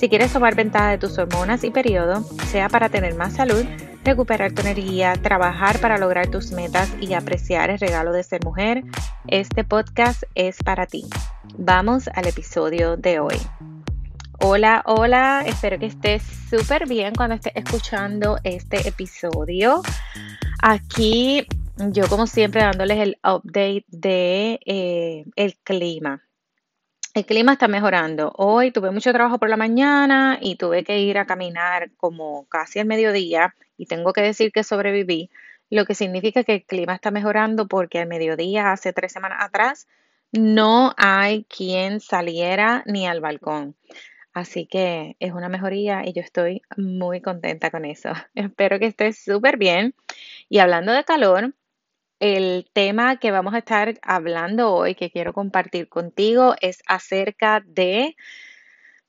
Si 0.00 0.08
quieres 0.08 0.32
tomar 0.32 0.54
ventaja 0.54 0.92
de 0.92 0.96
tus 0.96 1.18
hormonas 1.18 1.62
y 1.62 1.70
periodo, 1.70 2.22
sea 2.46 2.70
para 2.70 2.88
tener 2.88 3.16
más 3.16 3.34
salud, 3.34 3.66
recuperar 4.02 4.50
tu 4.52 4.62
energía, 4.62 5.12
trabajar 5.12 5.78
para 5.78 5.98
lograr 5.98 6.28
tus 6.28 6.52
metas 6.52 6.90
y 7.02 7.12
apreciar 7.12 7.68
el 7.68 7.78
regalo 7.78 8.10
de 8.12 8.22
ser 8.22 8.42
mujer, 8.42 8.82
este 9.28 9.62
podcast 9.62 10.22
es 10.34 10.56
para 10.62 10.86
ti. 10.86 11.04
Vamos 11.58 12.08
al 12.14 12.26
episodio 12.26 12.96
de 12.96 13.20
hoy. 13.20 13.36
Hola, 14.40 14.82
hola, 14.86 15.42
espero 15.44 15.78
que 15.78 15.84
estés 15.84 16.22
súper 16.48 16.88
bien 16.88 17.14
cuando 17.14 17.34
estés 17.34 17.52
escuchando 17.54 18.38
este 18.42 18.88
episodio. 18.88 19.82
Aquí 20.62 21.46
yo 21.76 22.08
como 22.08 22.26
siempre 22.26 22.62
dándoles 22.62 23.00
el 23.00 23.18
update 23.22 23.84
de 23.88 24.60
eh, 24.64 25.26
el 25.36 25.58
clima. 25.58 26.22
El 27.20 27.26
clima 27.26 27.52
está 27.52 27.68
mejorando. 27.68 28.32
Hoy 28.38 28.70
tuve 28.70 28.90
mucho 28.92 29.12
trabajo 29.12 29.38
por 29.38 29.50
la 29.50 29.58
mañana 29.58 30.38
y 30.40 30.56
tuve 30.56 30.84
que 30.84 31.00
ir 31.00 31.18
a 31.18 31.26
caminar 31.26 31.90
como 31.98 32.46
casi 32.48 32.78
al 32.78 32.86
mediodía 32.86 33.54
y 33.76 33.84
tengo 33.84 34.14
que 34.14 34.22
decir 34.22 34.52
que 34.52 34.64
sobreviví, 34.64 35.28
lo 35.68 35.84
que 35.84 35.94
significa 35.94 36.44
que 36.44 36.54
el 36.54 36.64
clima 36.64 36.94
está 36.94 37.10
mejorando 37.10 37.68
porque 37.68 37.98
al 37.98 38.08
mediodía, 38.08 38.72
hace 38.72 38.94
tres 38.94 39.12
semanas 39.12 39.44
atrás, 39.44 39.86
no 40.32 40.94
hay 40.96 41.44
quien 41.44 42.00
saliera 42.00 42.84
ni 42.86 43.06
al 43.06 43.20
balcón. 43.20 43.76
Así 44.32 44.64
que 44.64 45.16
es 45.20 45.32
una 45.32 45.50
mejoría 45.50 46.06
y 46.06 46.14
yo 46.14 46.22
estoy 46.22 46.62
muy 46.78 47.20
contenta 47.20 47.70
con 47.70 47.84
eso. 47.84 48.12
Espero 48.34 48.78
que 48.78 48.86
estés 48.86 49.22
súper 49.22 49.58
bien. 49.58 49.94
Y 50.48 50.60
hablando 50.60 50.90
de 50.92 51.04
calor, 51.04 51.52
el 52.20 52.70
tema 52.72 53.16
que 53.16 53.30
vamos 53.30 53.54
a 53.54 53.58
estar 53.58 53.98
hablando 54.02 54.72
hoy, 54.72 54.94
que 54.94 55.10
quiero 55.10 55.32
compartir 55.32 55.88
contigo, 55.88 56.54
es 56.60 56.82
acerca 56.86 57.62
de 57.66 58.14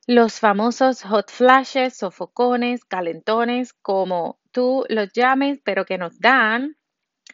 los 0.08 0.40
famosos 0.40 1.04
hot 1.04 1.30
flashes, 1.30 1.98
sofocones, 1.98 2.86
calentones, 2.86 3.73
como 3.73 4.39
tú 4.52 4.86
los 4.89 5.12
llames, 5.14 5.59
pero 5.64 5.86
que 5.86 5.98
nos 5.98 6.20
dan, 6.20 6.78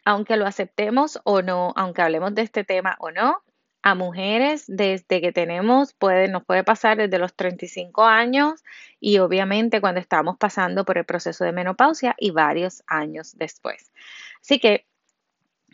aunque 0.04 0.36
lo 0.36 0.46
aceptemos 0.46 1.20
o 1.24 1.42
no, 1.42 1.72
aunque 1.76 2.02
hablemos 2.02 2.34
de 2.34 2.42
este 2.42 2.64
tema 2.64 2.96
o 2.98 3.10
no, 3.10 3.42
a 3.82 3.94
mujeres 3.94 4.64
desde 4.66 5.20
que 5.20 5.32
tenemos, 5.32 5.94
puede, 5.94 6.28
nos 6.28 6.44
puede 6.44 6.64
pasar 6.64 6.98
desde 6.98 7.18
los 7.18 7.34
35 7.36 8.04
años 8.04 8.64
y 9.00 9.18
obviamente 9.18 9.80
cuando 9.80 10.00
estamos 10.00 10.36
pasando 10.36 10.84
por 10.84 10.98
el 10.98 11.04
proceso 11.04 11.44
de 11.44 11.52
menopausia 11.52 12.16
y 12.18 12.32
varios 12.32 12.82
años 12.88 13.36
después. 13.38 13.92
Así 14.40 14.58
que 14.58 14.88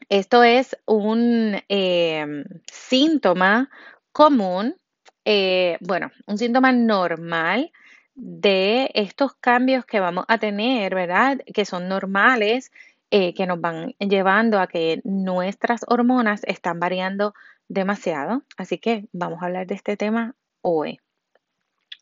esto 0.08 0.42
es 0.42 0.76
un 0.86 1.60
em, 1.68 2.44
síntoma 2.70 3.70
común, 4.12 4.76
eh, 5.24 5.78
bueno, 5.80 6.10
un 6.26 6.38
síntoma 6.38 6.72
normal 6.72 7.72
de 8.14 8.90
estos 8.94 9.34
cambios 9.34 9.84
que 9.84 10.00
vamos 10.00 10.24
a 10.28 10.38
tener, 10.38 10.94
¿verdad? 10.94 11.38
Que 11.52 11.64
son 11.64 11.88
normales, 11.88 12.70
eh, 13.10 13.34
que 13.34 13.46
nos 13.46 13.60
van 13.60 13.94
llevando 13.98 14.60
a 14.60 14.66
que 14.66 15.00
nuestras 15.04 15.82
hormonas 15.86 16.42
están 16.44 16.80
variando 16.80 17.34
demasiado. 17.68 18.42
Así 18.56 18.78
que 18.78 19.06
vamos 19.12 19.42
a 19.42 19.46
hablar 19.46 19.66
de 19.66 19.74
este 19.74 19.96
tema 19.96 20.34
hoy. 20.60 21.00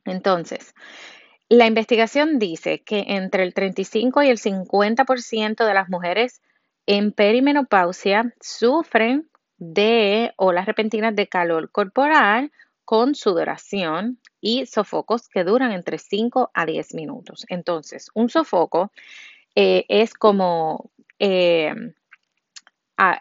Entonces, 0.04 0.74
la 1.48 1.66
investigación 1.66 2.38
dice 2.38 2.82
que 2.82 3.04
entre 3.08 3.42
el 3.42 3.54
35 3.54 4.22
y 4.22 4.28
el 4.28 4.38
50% 4.38 5.66
de 5.66 5.74
las 5.74 5.88
mujeres 5.88 6.40
en 6.87 7.12
perimenopausia 7.12 8.34
sufren 8.41 9.28
de 9.59 10.32
olas 10.37 10.66
repentinas 10.66 11.15
de 11.15 11.28
calor 11.28 11.70
corporal 11.70 12.50
con 12.84 13.15
sudoración 13.15 14.19
y 14.41 14.66
sofocos 14.66 15.28
que 15.28 15.44
duran 15.44 15.72
entre 15.72 15.98
5 15.98 16.50
a 16.53 16.66
10 16.66 16.94
minutos. 16.94 17.44
Entonces, 17.48 18.10
un 18.15 18.28
sofoco 18.28 18.91
eh, 19.54 19.84
es 19.88 20.15
como 20.15 20.91
eh, 21.20 21.72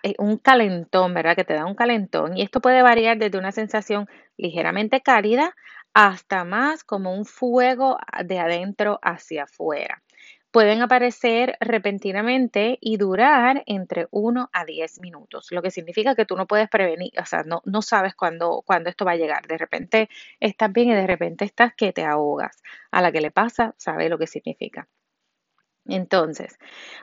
eh, 0.03 0.15
un 0.17 0.37
calentón, 0.37 1.13
¿verdad? 1.13 1.35
Que 1.35 1.43
te 1.43 1.53
da 1.53 1.65
un 1.65 1.75
calentón 1.75 2.35
y 2.35 2.41
esto 2.41 2.59
puede 2.59 2.81
variar 2.81 3.19
desde 3.19 3.37
una 3.37 3.51
sensación 3.51 4.07
ligeramente 4.37 5.01
cálida 5.01 5.55
hasta 5.93 6.43
más 6.43 6.83
como 6.83 7.13
un 7.13 7.25
fuego 7.25 7.97
de 8.25 8.39
adentro 8.39 8.99
hacia 9.03 9.43
afuera 9.43 10.01
pueden 10.51 10.81
aparecer 10.81 11.57
repentinamente 11.59 12.77
y 12.81 12.97
durar 12.97 13.63
entre 13.65 14.07
1 14.11 14.49
a 14.51 14.65
10 14.65 14.99
minutos, 14.99 15.47
lo 15.51 15.61
que 15.61 15.71
significa 15.71 16.15
que 16.15 16.25
tú 16.25 16.35
no 16.35 16.47
puedes 16.47 16.69
prevenir, 16.69 17.11
o 17.19 17.25
sea, 17.25 17.43
no, 17.43 17.61
no 17.65 17.81
sabes 17.81 18.15
cuándo, 18.15 18.63
esto 18.85 19.05
va 19.05 19.11
a 19.11 19.15
llegar. 19.15 19.47
De 19.47 19.57
repente 19.57 20.09
estás 20.39 20.71
bien 20.71 20.89
y 20.89 20.95
de 20.95 21.07
repente 21.07 21.45
estás 21.45 21.73
que 21.75 21.93
te 21.93 22.03
ahogas. 22.03 22.61
A 22.91 23.01
la 23.01 23.11
que 23.11 23.21
le 23.21 23.31
pasa, 23.31 23.73
sabe 23.77 24.09
lo 24.09 24.17
que 24.17 24.27
significa. 24.27 24.87
Entonces, 25.85 26.57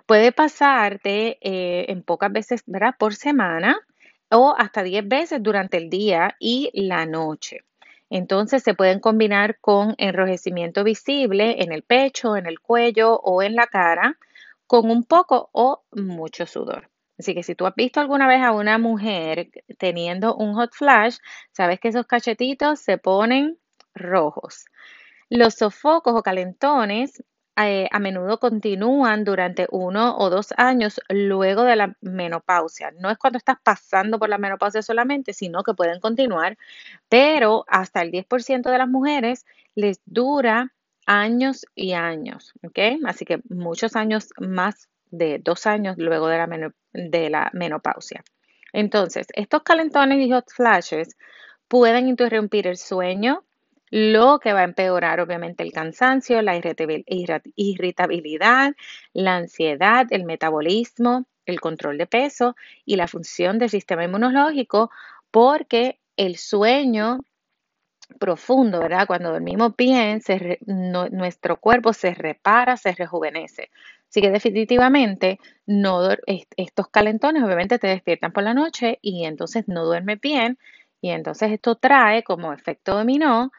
puede 0.07 0.33
pasarte 0.33 1.39
eh, 1.41 1.87
en 1.89 2.03
pocas 2.03 2.33
veces, 2.33 2.63
¿verdad? 2.67 2.95
Por 2.99 3.15
semana 3.15 3.81
o 4.31 4.55
hasta 4.57 4.83
10 4.83 5.09
veces 5.09 5.43
durante 5.43 5.79
el 5.79 5.91
día 5.91 6.37
y 6.39 6.71
la 6.75 7.07
noche. 7.07 7.65
Entonces 8.11 8.63
se 8.63 8.75
pueden 8.75 9.01
combinar 9.01 9.59
con 9.61 9.95
enrojecimiento 9.99 10.85
visible 10.85 11.63
en 11.63 11.73
el 11.73 11.83
pecho, 11.83 12.37
en 12.37 12.47
el 12.47 12.61
cuello 12.61 13.17
o 13.17 13.43
en 13.43 13.55
la 13.55 13.67
cara, 13.67 14.19
con 14.67 14.91
un 14.91 15.05
poco 15.05 15.51
o 15.53 15.85
mucho 15.93 16.47
sudor. 16.47 16.91
Así 17.19 17.35
que 17.35 17.43
si 17.43 17.55
tú 17.55 17.67
has 17.67 17.75
visto 17.75 18.01
alguna 18.01 18.29
vez 18.29 18.41
a 18.43 18.53
una 18.53 18.79
mujer 18.79 19.51
teniendo 19.79 20.37
un 20.37 20.55
hot 20.55 20.73
flash, 20.73 21.19
sabes 21.53 21.81
que 21.81 21.89
esos 21.89 22.07
cachetitos 22.07 22.81
se 22.81 22.97
ponen 22.97 23.59
rojos. 23.95 24.67
Los 25.29 25.55
sofocos 25.55 26.15
o 26.15 26.23
calentones 26.23 27.23
eh, 27.67 27.89
a 27.91 27.99
menudo 27.99 28.39
continúan 28.39 29.25
durante 29.25 29.67
uno 29.71 30.17
o 30.17 30.31
dos 30.31 30.55
años 30.57 31.01
luego 31.09 31.65
de 31.65 31.77
la 31.77 31.97
menopausia. 32.01 32.93
No 33.01 33.11
es 33.11 33.19
cuando 33.19 33.39
estás 33.39 33.57
pasando 33.63 34.19
por 34.19 34.29
la 34.29 34.39
menopausia 34.39 34.83
solamente, 34.83 35.33
sino 35.33 35.63
que 35.65 35.75
pueden 35.75 36.01
continuar, 36.01 36.57
pero 37.09 37.65
hasta 37.69 38.03
el 38.03 38.13
10% 38.13 38.71
de 38.71 38.79
las 38.79 38.89
mujeres 38.89 39.45
les 39.75 40.01
dura 40.07 40.73
años 41.07 41.65
y 41.75 41.95
años, 41.95 42.53
¿ok? 42.63 42.79
Así 43.07 43.25
que 43.25 43.41
muchos 43.49 43.97
años 43.97 44.29
más 44.39 44.89
de 45.11 45.39
dos 45.39 45.67
años 45.67 45.97
luego 45.99 46.29
de 46.29 46.39
la, 46.39 46.73
de 46.93 47.31
la 47.31 47.51
menopausia. 47.55 48.23
Entonces, 48.73 49.27
estos 49.33 49.63
calentones 49.63 50.19
y 50.21 50.31
hot 50.31 50.51
flashes 50.53 51.17
pueden 51.67 52.09
interrumpir 52.09 52.67
el 52.67 52.77
sueño, 52.77 53.45
lo 53.91 54.39
que 54.39 54.53
va 54.53 54.61
a 54.61 54.65
empeorar 54.65 55.21
obviamente 55.21 55.63
el 55.63 55.73
cansancio, 55.73 56.43
la 56.43 56.57
irritabilidad, 56.57 58.75
la 59.13 59.37
ansiedad, 59.37 60.07
el 60.11 60.25
metabolismo, 60.25 61.27
el 61.47 61.61
control 61.61 61.99
de 61.99 62.07
peso 62.07 62.57
y 62.85 62.97
la 62.97 63.09
función 63.09 63.59
del 63.59 63.71
sistema 63.71 64.05
inmunológico, 64.05 64.91
porque 65.31 65.99
el 66.17 66.37
sueño 66.37 67.21
profundo, 68.19 68.81
¿verdad? 68.81 69.07
Cuando 69.07 69.33
dormimos 69.33 69.75
bien, 69.77 70.21
nuestro 71.11 71.59
cuerpo 71.59 71.93
se 71.93 72.15
repara, 72.15 72.77
se 72.77 72.93
rejuvenece. 72.93 73.71
Así 74.09 74.23
que 74.23 74.31
definitivamente 74.31 75.39
no, 75.67 76.09
estos 76.57 76.89
calentones 76.89 77.43
obviamente 77.43 77.79
te 77.79 77.89
despiertan 77.89 78.33
por 78.33 78.43
la 78.43 78.55
noche 78.55 78.99
y 79.03 79.27
entonces 79.27 79.69
no 79.69 79.85
duermes 79.85 80.21
bien 80.21 80.59
y 81.01 81.11
entonces 81.11 81.53
esto 81.53 81.77
trae 81.77 82.23
como 82.23 82.53
efecto 82.53 82.97
dominó 82.97 83.53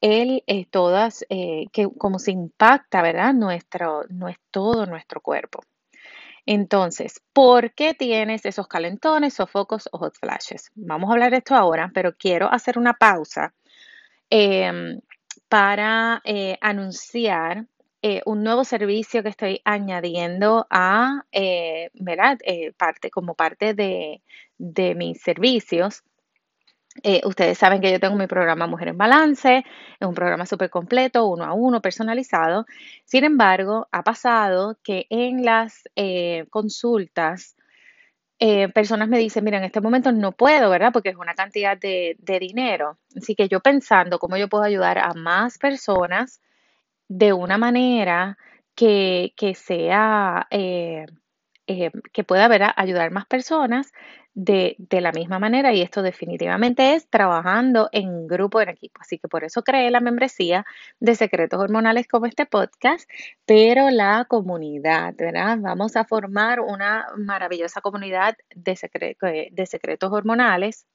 él 0.00 0.42
es 0.46 0.68
todas, 0.70 1.24
eh, 1.28 1.66
que 1.72 1.88
como 1.98 2.18
se 2.18 2.32
impacta, 2.32 3.02
¿verdad? 3.02 3.34
Nuestro, 3.34 4.04
no 4.08 4.28
es 4.28 4.36
todo 4.50 4.86
nuestro 4.86 5.20
cuerpo. 5.20 5.62
Entonces, 6.46 7.22
¿por 7.32 7.72
qué 7.72 7.94
tienes 7.94 8.44
esos 8.44 8.68
calentones, 8.68 9.34
sofocos 9.34 9.88
o 9.92 9.98
hot 9.98 10.14
flashes? 10.18 10.70
Vamos 10.74 11.08
a 11.08 11.14
hablar 11.14 11.30
de 11.30 11.38
esto 11.38 11.54
ahora, 11.54 11.90
pero 11.94 12.14
quiero 12.16 12.52
hacer 12.52 12.78
una 12.78 12.94
pausa 12.94 13.54
em, 14.30 15.00
para 15.48 16.20
eh, 16.24 16.58
anunciar 16.60 17.66
eh, 18.02 18.20
un 18.26 18.42
nuevo 18.42 18.64
servicio 18.64 19.22
que 19.22 19.30
estoy 19.30 19.62
añadiendo 19.64 20.66
a, 20.68 21.24
¿verdad? 21.94 22.38
parte, 22.76 23.10
como 23.10 23.34
parte 23.34 23.72
de, 23.72 24.22
de 24.58 24.94
mis 24.94 25.22
servicios 25.22 26.04
Eh, 27.02 27.20
ustedes 27.24 27.58
saben 27.58 27.80
que 27.80 27.90
yo 27.90 27.98
tengo 27.98 28.16
mi 28.16 28.26
programa 28.26 28.66
Mujer 28.66 28.88
en 28.88 28.98
Balance, 28.98 29.64
es 29.98 30.06
un 30.06 30.14
programa 30.14 30.46
súper 30.46 30.70
completo, 30.70 31.26
uno 31.26 31.44
a 31.44 31.52
uno, 31.52 31.80
personalizado. 31.80 32.66
Sin 33.04 33.24
embargo, 33.24 33.88
ha 33.90 34.02
pasado 34.04 34.78
que 34.82 35.06
en 35.10 35.44
las 35.44 35.82
eh, 35.96 36.46
consultas, 36.50 37.56
eh, 38.38 38.68
personas 38.68 39.08
me 39.08 39.18
dicen, 39.18 39.44
mira, 39.44 39.58
en 39.58 39.64
este 39.64 39.80
momento 39.80 40.12
no 40.12 40.32
puedo, 40.32 40.70
¿verdad? 40.70 40.92
Porque 40.92 41.10
es 41.10 41.16
una 41.16 41.34
cantidad 41.34 41.76
de, 41.78 42.16
de 42.20 42.38
dinero. 42.38 42.98
Así 43.16 43.34
que 43.34 43.48
yo 43.48 43.60
pensando 43.60 44.18
cómo 44.18 44.36
yo 44.36 44.48
puedo 44.48 44.64
ayudar 44.64 44.98
a 44.98 45.14
más 45.14 45.58
personas 45.58 46.40
de 47.08 47.32
una 47.32 47.58
manera 47.58 48.38
que, 48.74 49.32
que 49.36 49.54
sea, 49.54 50.46
eh, 51.66 51.90
que 52.12 52.24
pueda 52.24 52.48
¿verdad? 52.48 52.72
ayudar 52.76 53.10
más 53.10 53.26
personas 53.26 53.92
de, 54.34 54.74
de 54.78 55.00
la 55.00 55.12
misma 55.12 55.38
manera 55.38 55.72
y 55.72 55.80
esto 55.80 56.02
definitivamente 56.02 56.94
es 56.94 57.08
trabajando 57.08 57.88
en 57.92 58.26
grupo, 58.26 58.60
en 58.60 58.68
equipo. 58.68 59.00
Así 59.00 59.18
que 59.18 59.28
por 59.28 59.44
eso 59.44 59.62
creé 59.62 59.90
la 59.90 60.00
membresía 60.00 60.66
de 60.98 61.14
Secretos 61.14 61.60
Hormonales 61.60 62.08
como 62.08 62.26
este 62.26 62.44
podcast, 62.44 63.08
pero 63.46 63.90
la 63.90 64.24
comunidad, 64.28 65.14
¿verdad? 65.16 65.58
Vamos 65.60 65.96
a 65.96 66.04
formar 66.04 66.60
una 66.60 67.06
maravillosa 67.16 67.80
comunidad 67.80 68.36
de, 68.54 68.72
secre- 68.72 69.16
eh, 69.22 69.48
de 69.52 69.66
secretos 69.66 70.12
hormonales 70.12 70.86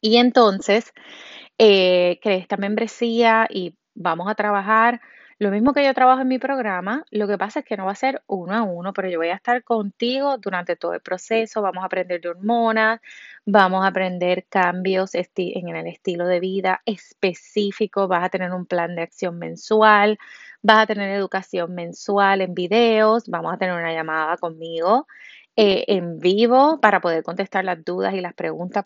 y 0.00 0.16
entonces 0.16 0.92
eh, 1.58 2.18
creé 2.22 2.38
esta 2.38 2.56
membresía 2.56 3.46
y 3.50 3.74
vamos 3.94 4.30
a 4.30 4.34
trabajar 4.34 5.02
lo 5.40 5.50
mismo 5.50 5.72
que 5.72 5.82
yo 5.82 5.94
trabajo 5.94 6.20
en 6.20 6.28
mi 6.28 6.38
programa. 6.38 7.06
Lo 7.10 7.26
que 7.26 7.38
pasa 7.38 7.60
es 7.60 7.64
que 7.64 7.78
no 7.78 7.86
va 7.86 7.92
a 7.92 7.94
ser 7.94 8.22
uno 8.26 8.54
a 8.54 8.62
uno, 8.62 8.92
pero 8.92 9.08
yo 9.08 9.18
voy 9.18 9.28
a 9.28 9.34
estar 9.36 9.64
contigo 9.64 10.36
durante 10.36 10.76
todo 10.76 10.92
el 10.92 11.00
proceso. 11.00 11.62
Vamos 11.62 11.82
a 11.82 11.86
aprender 11.86 12.20
de 12.20 12.28
hormonas, 12.28 13.00
vamos 13.46 13.82
a 13.82 13.88
aprender 13.88 14.44
cambios 14.50 15.12
en 15.14 15.68
el 15.74 15.86
estilo 15.86 16.26
de 16.26 16.40
vida 16.40 16.82
específico. 16.84 18.06
Vas 18.06 18.24
a 18.24 18.28
tener 18.28 18.52
un 18.52 18.66
plan 18.66 18.94
de 18.94 19.00
acción 19.00 19.38
mensual, 19.38 20.18
vas 20.60 20.82
a 20.82 20.86
tener 20.86 21.08
educación 21.10 21.74
mensual 21.74 22.42
en 22.42 22.52
videos, 22.52 23.26
vamos 23.26 23.54
a 23.54 23.56
tener 23.56 23.74
una 23.74 23.94
llamada 23.94 24.36
conmigo 24.36 25.06
eh, 25.56 25.84
en 25.88 26.18
vivo 26.20 26.80
para 26.80 27.00
poder 27.00 27.22
contestar 27.22 27.64
las 27.64 27.84
dudas 27.84 28.14
y 28.14 28.20
las 28.20 28.34
preguntas 28.34 28.84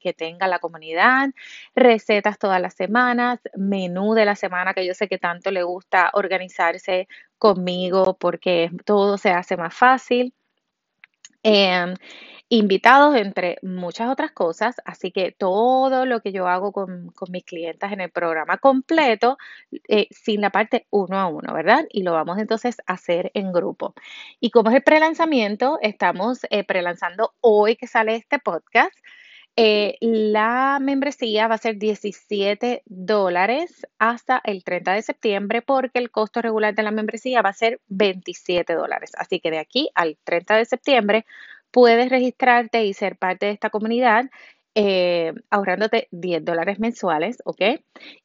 que 0.00 0.14
tenga 0.14 0.46
la 0.46 0.58
comunidad, 0.58 1.30
recetas 1.74 2.38
todas 2.38 2.60
las 2.60 2.74
semanas, 2.74 3.40
menú 3.56 4.14
de 4.14 4.24
la 4.24 4.36
semana 4.36 4.74
que 4.74 4.86
yo 4.86 4.94
sé 4.94 5.08
que 5.08 5.18
tanto 5.18 5.50
le 5.50 5.62
gusta 5.62 6.10
organizarse 6.14 7.08
conmigo 7.38 8.16
porque 8.18 8.70
todo 8.84 9.18
se 9.18 9.30
hace 9.30 9.56
más 9.56 9.74
fácil. 9.74 10.34
Em, 11.44 11.94
invitados 12.48 13.16
entre 13.16 13.56
muchas 13.62 14.10
otras 14.10 14.30
cosas, 14.32 14.76
así 14.84 15.10
que 15.10 15.32
todo 15.32 16.04
lo 16.06 16.20
que 16.20 16.32
yo 16.32 16.46
hago 16.48 16.70
con, 16.72 17.08
con 17.12 17.30
mis 17.32 17.44
clientas 17.44 17.92
en 17.92 18.00
el 18.02 18.10
programa 18.10 18.58
completo, 18.58 19.38
eh, 19.88 20.06
sin 20.10 20.42
la 20.42 20.50
parte 20.50 20.86
uno 20.90 21.18
a 21.18 21.26
uno, 21.28 21.54
¿verdad? 21.54 21.86
Y 21.90 22.02
lo 22.02 22.12
vamos 22.12 22.38
entonces 22.38 22.76
a 22.86 22.92
hacer 22.94 23.30
en 23.34 23.52
grupo. 23.52 23.94
Y 24.38 24.50
como 24.50 24.68
es 24.70 24.76
el 24.76 24.82
prelanzamiento, 24.82 25.78
estamos 25.80 26.40
eh, 26.50 26.62
prelanzando 26.64 27.32
hoy 27.40 27.76
que 27.76 27.86
sale 27.86 28.16
este 28.16 28.38
podcast. 28.38 28.94
Eh, 29.56 29.98
la 30.00 30.78
membresía 30.80 31.46
va 31.46 31.56
a 31.56 31.58
ser 31.58 31.76
17 31.76 32.82
dólares 32.86 33.86
hasta 33.98 34.40
el 34.44 34.64
30 34.64 34.94
de 34.94 35.02
septiembre 35.02 35.62
porque 35.62 35.98
el 35.98 36.10
costo 36.10 36.40
regular 36.40 36.74
de 36.74 36.82
la 36.82 36.90
membresía 36.90 37.42
va 37.42 37.50
a 37.50 37.54
ser 37.54 37.80
27 37.88 38.72
dólares. 38.74 39.12
Así 39.16 39.40
que 39.40 39.50
de 39.50 39.58
aquí 39.58 39.90
al 39.94 40.16
30 40.24 40.56
de 40.56 40.64
septiembre 40.64 41.26
puedes 41.70 42.08
registrarte 42.10 42.84
y 42.84 42.94
ser 42.94 43.16
parte 43.16 43.46
de 43.46 43.52
esta 43.52 43.70
comunidad 43.70 44.30
eh, 44.74 45.34
ahorrándote 45.50 46.08
10 46.10 46.44
dólares 46.44 46.78
mensuales, 46.78 47.38
¿ok? 47.44 47.80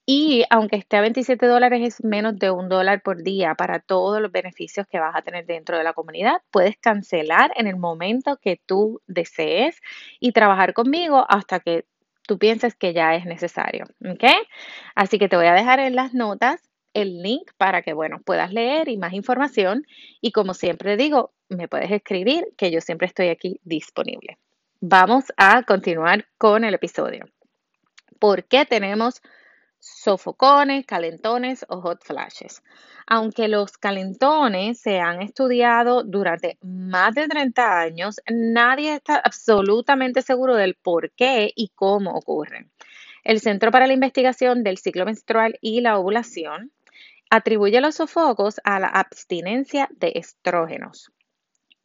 Y 0.06 0.46
aunque 0.50 0.78
esté 0.78 0.98
a 0.98 1.02
27 1.02 1.46
dólares, 1.46 1.82
es 1.84 2.04
menos 2.04 2.40
de 2.40 2.52
un 2.52 2.70
dólar 2.70 3.02
por 3.02 3.22
día 3.24 3.56
para 3.56 3.80
todos 3.80 4.22
los 4.22 4.32
beneficios 4.32 4.88
que 4.88 5.00
vas 5.00 5.16
a 5.16 5.22
tener 5.22 5.46
dentro 5.46 5.78
de 5.78 5.84
la 5.84 5.94
comunidad. 5.94 6.42
Puedes 6.52 6.78
cancelar 6.78 7.52
en 7.58 7.68
el 7.68 7.76
momento 7.78 8.38
que 8.38 8.62
tú 8.66 9.02
desees 9.08 9.82
y 10.20 10.32
trabajar 10.32 10.74
conmigo 10.74 11.26
hasta 11.28 11.60
que 11.60 11.86
tú 12.28 12.38
pienses 12.38 12.76
que 12.76 12.94
ya 12.94 13.16
es 13.16 13.26
necesario, 13.26 13.86
¿ok? 14.06 14.26
Así 14.96 15.20
que 15.20 15.30
te 15.30 15.38
voy 15.38 15.48
a 15.48 15.54
dejar 15.54 15.80
en 15.80 15.96
las 15.96 16.14
notas 16.14 16.62
el 16.94 17.22
link 17.22 17.52
para 17.58 17.82
que, 17.82 17.94
bueno, 17.94 18.22
puedas 18.26 18.52
leer 18.54 18.90
y 18.90 18.98
más 18.98 19.14
información. 19.14 19.86
Y 20.22 20.32
como 20.32 20.54
siempre 20.54 20.98
digo, 20.98 21.34
me 21.50 21.68
puedes 21.68 21.92
escribir 21.92 22.48
que 22.58 22.72
yo 22.72 22.82
siempre 22.82 23.08
estoy 23.08 23.28
aquí 23.30 23.60
disponible. 23.64 24.38
Vamos 24.80 25.34
a 25.38 25.64
continuar 25.64 26.28
con 26.38 26.64
el 26.64 26.76
episodio. 26.76 27.26
¿Por 28.20 28.44
qué 28.44 28.64
tenemos 28.64 29.24
sofocones, 29.80 30.86
calentones 30.86 31.66
o 31.68 31.82
hot 31.82 32.04
flashes? 32.04 32.62
Aunque 33.08 33.48
los 33.48 33.80
calentones 33.80 34.80
se 34.80 35.00
han 35.00 35.24
estudiado 35.24 36.04
durante 36.04 36.60
más 36.62 37.16
de 37.16 37.28
30 37.28 37.80
años, 37.80 38.22
nadie 38.30 38.94
está 38.94 39.16
absolutamente 39.16 40.22
seguro 40.22 40.56
del 40.56 40.76
por 40.76 41.10
qué 41.10 41.52
y 41.56 41.70
cómo 41.74 42.12
ocurren. 42.12 42.70
El 43.24 43.40
Centro 43.40 43.72
para 43.72 43.88
la 43.88 43.94
Investigación 43.94 44.64
del 44.64 44.78
Ciclo 44.78 45.06
Menstrual 45.06 45.58
y 45.60 45.82
la 45.82 45.98
Ovulación 45.98 46.72
atribuye 47.32 47.82
los 47.82 47.96
sofocos 47.96 48.62
a 48.64 48.80
la 48.80 48.90
abstinencia 48.90 49.90
de 49.98 50.12
estrógenos. 50.14 51.12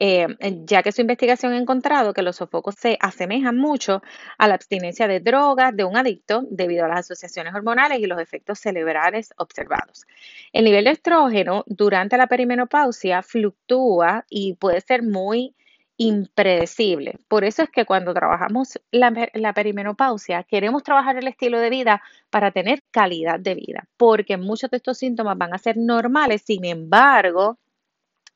Eh, 0.05 0.27
ya 0.65 0.83
que 0.83 0.91
su 0.91 0.99
investigación 0.99 1.53
ha 1.53 1.57
encontrado 1.57 2.13
que 2.13 2.23
los 2.23 2.35
sofocos 2.35 2.75
se 2.75 2.97
asemejan 2.99 3.55
mucho 3.55 4.01
a 4.37 4.49
la 4.49 4.55
abstinencia 4.55 5.07
de 5.07 5.21
drogas 5.21 5.73
de 5.73 5.85
un 5.85 5.95
adicto 5.95 6.43
debido 6.49 6.83
a 6.83 6.89
las 6.89 6.99
asociaciones 6.99 7.55
hormonales 7.55 7.99
y 7.99 8.05
los 8.05 8.19
efectos 8.19 8.59
cerebrales 8.59 9.33
observados. 9.37 10.05
El 10.51 10.65
nivel 10.65 10.83
de 10.83 10.91
estrógeno 10.91 11.63
durante 11.67 12.17
la 12.17 12.27
perimenopausia 12.27 13.23
fluctúa 13.23 14.25
y 14.29 14.55
puede 14.55 14.81
ser 14.81 15.03
muy 15.03 15.55
impredecible. 15.95 17.19
Por 17.29 17.45
eso 17.45 17.63
es 17.63 17.69
que 17.69 17.85
cuando 17.85 18.13
trabajamos 18.13 18.81
la, 18.91 19.29
la 19.33 19.53
perimenopausia, 19.53 20.43
queremos 20.43 20.83
trabajar 20.83 21.15
el 21.15 21.29
estilo 21.29 21.59
de 21.59 21.69
vida 21.69 22.01
para 22.29 22.51
tener 22.51 22.83
calidad 22.91 23.39
de 23.39 23.55
vida, 23.55 23.87
porque 23.95 24.35
muchos 24.35 24.69
de 24.69 24.77
estos 24.77 24.97
síntomas 24.97 25.37
van 25.37 25.53
a 25.53 25.59
ser 25.59 25.77
normales, 25.77 26.41
sin 26.45 26.65
embargo, 26.65 27.57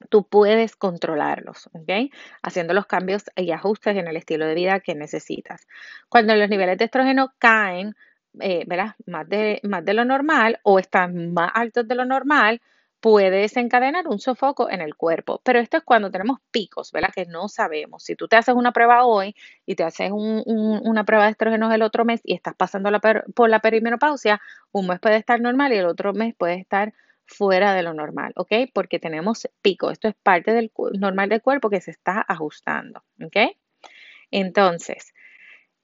tú 0.10 0.28
puedes 0.28 0.76
controlarlos, 0.76 1.68
¿ok? 1.74 2.12
Haciendo 2.42 2.74
los 2.74 2.86
cambios 2.86 3.24
y 3.36 3.52
ajustes 3.52 3.98
en 3.98 4.08
el 4.08 4.18
estilo 4.18 4.46
de 4.46 4.56
vida 4.56 4.80
que 4.80 4.96
necesitas. 4.96 5.68
Cuando 6.10 6.36
los 6.36 6.50
niveles 6.50 6.78
de 6.78 6.86
estrógeno 6.86 7.34
caen, 7.40 7.96
eh, 8.40 8.64
¿verdad? 8.68 8.96
Más 9.06 9.28
de, 9.28 9.60
más 9.64 9.84
de 9.84 9.94
lo 9.94 10.06
normal 10.06 10.60
o 10.64 10.80
están 10.80 11.34
más 11.34 11.52
altos 11.54 11.88
de 11.88 11.96
lo 11.96 12.06
normal, 12.06 12.62
puede 13.00 13.30
desencadenar 13.30 14.08
un 14.08 14.20
sofoco 14.20 14.70
en 14.70 14.82
el 14.82 14.96
cuerpo. 14.96 15.40
Pero 15.44 15.60
esto 15.60 15.78
es 15.78 15.84
cuando 15.84 16.12
tenemos 16.12 16.40
picos, 16.52 16.92
¿verdad? 16.92 17.10
Que 17.14 17.26
no 17.26 17.48
sabemos. 17.48 18.04
Si 18.04 18.16
tú 18.16 18.28
te 18.28 18.36
haces 18.36 18.56
una 18.56 18.72
prueba 18.72 19.06
hoy 19.06 19.36
y 19.66 19.76
te 19.76 19.84
haces 19.84 20.12
un, 20.12 20.44
un, 20.46 20.82
una 20.84 21.06
prueba 21.06 21.26
de 21.26 21.32
estrógenos 21.32 21.74
el 21.74 21.84
otro 21.84 22.06
mes 22.06 22.22
y 22.24 22.34
estás 22.34 22.56
pasando 22.56 22.90
por 23.36 23.50
la 23.50 23.60
perimenopausia, 23.60 24.42
un 24.72 24.88
mes 24.88 25.00
puede 25.00 25.18
estar 25.18 25.40
normal 25.40 25.74
y 25.74 25.78
el 25.78 25.86
otro 25.86 26.14
mes 26.14 26.36
puede 26.36 26.56
estar 26.56 26.94
fuera 27.28 27.74
de 27.74 27.84
lo 27.84 27.94
normal, 27.94 28.34
¿ok? 28.36 28.52
Porque 28.74 29.00
tenemos 29.00 29.48
pico. 29.62 29.92
Esto 29.92 30.08
es 30.08 30.16
parte 30.16 30.54
del 30.54 30.72
normal 30.94 31.30
del 31.30 31.42
cuerpo 31.42 31.70
que 31.70 31.82
se 31.82 31.92
está 31.92 32.26
ajustando, 32.28 33.04
¿ok? 33.24 33.38
Entonces, 34.32 35.14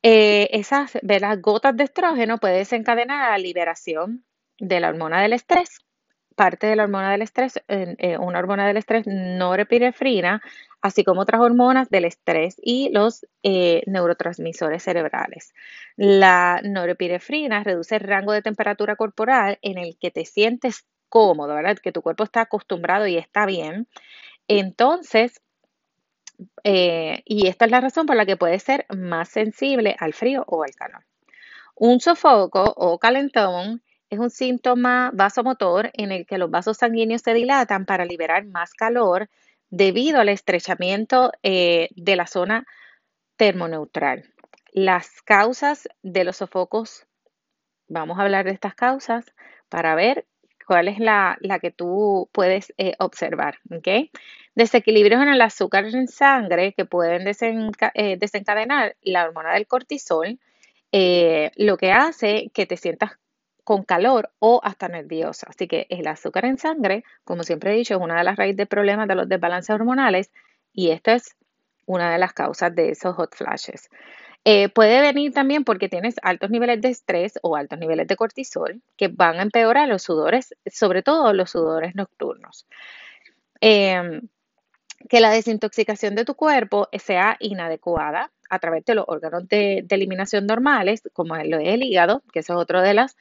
eh, 0.01 0.49
esas 0.51 0.97
¿verdad? 1.01 1.37
gotas 1.41 1.75
de 1.77 1.85
estrógeno 1.85 2.37
pueden 2.37 2.57
desencadenar 2.57 3.31
la 3.31 3.37
liberación 3.37 4.25
de 4.59 4.79
la 4.79 4.89
hormona 4.89 5.21
del 5.21 5.33
estrés. 5.33 5.79
Parte 6.35 6.65
de 6.65 6.75
la 6.75 6.83
hormona 6.83 7.11
del 7.11 7.21
estrés, 7.21 7.61
eh, 7.67 8.17
una 8.17 8.39
hormona 8.39 8.67
del 8.67 8.77
estrés, 8.77 9.05
norepinefrina, 9.05 10.41
así 10.81 11.03
como 11.03 11.21
otras 11.21 11.41
hormonas 11.41 11.89
del 11.89 12.05
estrés 12.05 12.55
y 12.61 12.89
los 12.91 13.25
eh, 13.43 13.83
neurotransmisores 13.85 14.81
cerebrales. 14.81 15.53
La 15.95 16.59
norepinefrina 16.63 17.63
reduce 17.63 17.95
el 17.95 18.01
rango 18.01 18.33
de 18.33 18.41
temperatura 18.41 18.95
corporal 18.95 19.59
en 19.61 19.77
el 19.77 19.95
que 19.99 20.09
te 20.09 20.25
sientes 20.25 20.85
cómodo, 21.13 21.53
¿verdad? 21.53 21.77
Que 21.77 21.91
tu 21.91 22.01
cuerpo 22.01 22.23
está 22.23 22.41
acostumbrado 22.41 23.05
y 23.05 23.17
está 23.17 23.45
bien. 23.45 23.87
Entonces, 24.47 25.43
eh, 26.63 27.21
y 27.25 27.45
esta 27.45 27.65
es 27.65 27.71
la 27.71 27.81
razón 27.81 28.07
por 28.07 28.15
la 28.15 28.25
que 28.25 28.35
puede 28.35 28.57
ser 28.57 28.87
más 28.89 29.29
sensible 29.29 29.95
al 29.99 30.15
frío 30.15 30.43
o 30.47 30.63
al 30.63 30.71
calor. 30.71 31.05
Un 31.75 31.99
sofoco 31.99 32.63
o 32.63 32.97
calentón 32.97 33.83
es 34.09 34.17
un 34.17 34.31
síntoma 34.31 35.11
vasomotor 35.13 35.91
en 35.93 36.11
el 36.11 36.25
que 36.25 36.39
los 36.39 36.49
vasos 36.49 36.77
sanguíneos 36.77 37.21
se 37.21 37.35
dilatan 37.35 37.85
para 37.85 38.05
liberar 38.05 38.45
más 38.47 38.73
calor 38.73 39.29
debido 39.69 40.19
al 40.19 40.29
estrechamiento 40.29 41.31
eh, 41.43 41.89
de 41.95 42.15
la 42.15 42.25
zona 42.25 42.65
termoneutral. 43.37 44.33
Las 44.71 45.21
causas 45.21 45.87
de 46.01 46.23
los 46.23 46.37
sofocos, 46.37 47.05
vamos 47.87 48.17
a 48.17 48.23
hablar 48.23 48.45
de 48.45 48.51
estas 48.53 48.73
causas 48.73 49.31
para 49.69 49.93
ver 49.93 50.25
cuál 50.73 50.87
es 50.87 50.97
la, 50.97 51.37
que 51.61 51.69
tú 51.69 52.29
puedes 52.31 52.73
eh, 52.79 52.95
observar. 52.97 53.59
Desequilibrios 54.55 55.21
en 55.21 55.29
el 55.29 55.41
azúcar 55.41 55.85
en 55.85 56.07
sangre 56.07 56.73
que 56.73 56.85
pueden 56.85 57.27
eh, 57.27 58.17
desencadenar 58.17 58.95
la 59.03 59.25
hormona 59.25 59.53
del 59.53 59.67
cortisol 59.67 60.39
eh, 60.91 61.51
lo 61.57 61.77
que 61.77 61.91
hace 61.91 62.49
que 62.55 62.65
te 62.65 62.75
sientas 62.75 63.11
con 63.63 63.83
calor 63.83 64.31
o 64.39 64.61
hasta 64.63 64.87
nerviosa. 64.87 65.45
Así 65.47 65.67
que 65.67 65.85
el 65.91 66.07
azúcar 66.07 66.45
en 66.45 66.57
sangre, 66.57 67.03
como 67.23 67.43
siempre 67.43 67.71
he 67.71 67.77
dicho, 67.77 67.93
es 67.93 68.01
una 68.01 68.17
de 68.17 68.23
las 68.23 68.35
raíces 68.35 68.57
de 68.57 68.65
problemas 68.65 69.07
de 69.07 69.13
los 69.13 69.29
desbalances 69.29 69.75
hormonales 69.75 70.31
y 70.73 70.89
esta 70.89 71.13
es 71.13 71.35
una 71.85 72.11
de 72.11 72.17
las 72.17 72.33
causas 72.33 72.73
de 72.73 72.89
esos 72.89 73.15
hot 73.15 73.35
flashes. 73.35 73.89
Eh, 74.45 74.67
puede 74.69 74.99
venir 75.01 75.33
también 75.33 75.63
porque 75.63 75.87
tienes 75.87 76.15
altos 76.21 76.49
niveles 76.49 76.81
de 76.81 76.89
estrés 76.89 77.39
o 77.41 77.55
altos 77.55 77.79
niveles 77.79 78.07
de 78.07 78.17
cortisol 78.17 78.81
que 78.97 79.07
van 79.07 79.39
a 79.39 79.43
empeorar 79.43 79.87
los 79.87 80.03
sudores, 80.03 80.53
sobre 80.65 81.01
todo 81.01 81.31
los 81.33 81.51
sudores 81.51 81.95
nocturnos. 81.95 82.67
Em, 83.61 84.21
que 85.09 85.21
la 85.21 85.31
desintoxicación 85.31 86.15
de 86.15 86.25
tu 86.25 86.35
cuerpo 86.35 86.89
sea 86.93 87.37
inadecuada 87.39 88.31
a 88.49 88.59
través 88.59 88.85
de 88.85 88.95
los 88.95 89.05
órganos 89.07 89.47
de, 89.47 89.85
eliminación 89.89 90.45
normales, 90.45 91.01
como 91.13 91.35
lo 91.37 91.57
es 91.57 91.69
el 91.69 91.83
hígado, 91.83 92.23
que 92.31 92.39
eso 92.39 92.53
es 92.53 92.59
otro 92.59 92.81
de 92.81 92.93
las 92.93 93.17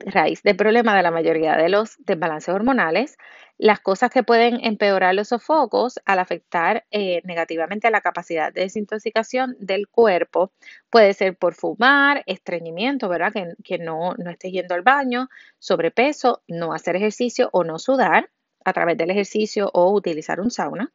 raíces 0.00 0.42
de 0.42 0.54
problema 0.54 0.96
de 0.96 1.02
la 1.02 1.10
mayoría 1.10 1.56
de 1.56 1.68
los 1.68 1.96
desbalances 1.98 2.54
hormonales, 2.54 3.16
las 3.58 3.80
cosas 3.80 4.10
que 4.10 4.22
pueden 4.22 4.58
empeorar 4.64 5.14
los 5.14 5.28
sofocos 5.28 6.00
al 6.06 6.18
afectar 6.18 6.86
eh, 6.90 7.20
negativamente 7.24 7.90
la 7.90 8.00
capacidad 8.00 8.52
de 8.52 8.62
desintoxicación 8.62 9.56
del 9.60 9.86
cuerpo. 9.88 10.52
Puede 10.88 11.12
ser 11.12 11.36
por 11.36 11.54
fumar, 11.54 12.22
estreñimiento, 12.26 13.08
¿verdad? 13.08 13.32
Que, 13.32 13.54
que 13.62 13.78
no, 13.78 14.14
no 14.16 14.30
estés 14.30 14.52
yendo 14.52 14.74
al 14.74 14.82
baño, 14.82 15.28
sobrepeso, 15.58 16.42
no 16.48 16.72
hacer 16.72 16.96
ejercicio 16.96 17.50
o 17.52 17.64
no 17.64 17.78
sudar 17.78 18.30
a 18.64 18.72
través 18.72 18.96
del 18.96 19.10
ejercicio 19.10 19.70
o 19.74 19.92
utilizar 19.92 20.40
un 20.40 20.50
sauna. 20.50 20.90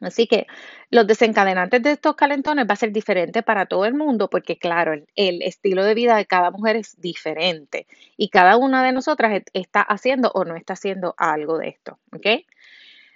Así 0.00 0.26
que 0.26 0.46
los 0.90 1.06
desencadenantes 1.06 1.82
de 1.82 1.92
estos 1.92 2.16
calentones 2.16 2.66
va 2.68 2.72
a 2.74 2.76
ser 2.76 2.92
diferente 2.92 3.42
para 3.42 3.66
todo 3.66 3.84
el 3.84 3.94
mundo 3.94 4.30
porque 4.30 4.58
claro, 4.58 4.94
el, 5.14 5.42
estilo 5.42 5.84
de 5.84 5.94
vida 5.94 6.16
de 6.16 6.26
cada 6.26 6.50
mujer 6.50 6.76
es 6.76 7.00
diferente 7.00 7.86
y 8.16 8.30
cada 8.30 8.56
una 8.56 8.82
de 8.82 8.92
nosotras 8.92 9.42
está 9.52 9.82
haciendo 9.82 10.30
o 10.34 10.44
no 10.44 10.56
está 10.56 10.72
haciendo 10.72 11.14
algo 11.18 11.58
de 11.58 11.68
esto, 11.68 11.98
¿ok? 12.12 12.26